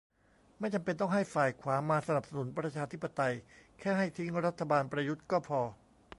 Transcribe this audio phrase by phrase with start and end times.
[0.59, 3.33] ไม่จำเป็นต้องให้ฝ่ายขวามาสนับสนุนประชาธิปไตย
[3.79, 5.61] แค่ให้ทิ้งรัฐบาลประยุทธ์ก็พอ